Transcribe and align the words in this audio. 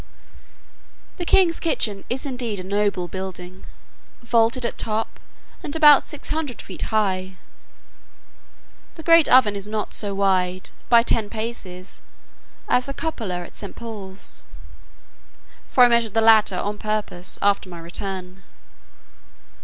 The 1.17 1.25
king's 1.25 1.59
kitchen 1.59 2.05
is 2.09 2.25
indeed 2.25 2.59
a 2.59 2.63
noble 2.63 3.07
building, 3.07 3.65
vaulted 4.23 4.65
at 4.65 4.79
top, 4.79 5.19
and 5.61 5.75
about 5.75 6.07
six 6.07 6.29
hundred 6.31 6.59
feet 6.59 6.89
high. 6.89 7.35
The 8.95 9.03
great 9.03 9.29
oven 9.29 9.55
is 9.55 9.67
not 9.67 9.93
so 9.93 10.15
wide, 10.15 10.71
by 10.89 11.03
ten 11.03 11.29
paces, 11.29 12.01
as 12.67 12.87
the 12.87 12.95
cupola 12.95 13.41
at 13.45 13.55
St. 13.55 13.75
Paul's: 13.75 14.41
for 15.69 15.83
I 15.83 15.87
measured 15.87 16.15
the 16.15 16.21
latter 16.21 16.57
on 16.57 16.79
purpose, 16.79 17.37
after 17.43 17.69
my 17.69 17.77
return. 17.79 18.41